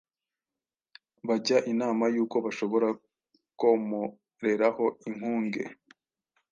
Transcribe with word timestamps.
bajya 1.27 1.57
inama 1.71 2.03
y’uko 2.15 2.35
bashobora 2.45 2.87
komoreraho 3.59 4.85
inkuge. 5.07 5.63